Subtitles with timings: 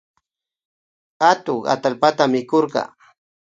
[1.31, 2.81] Atuk atallpata mikurka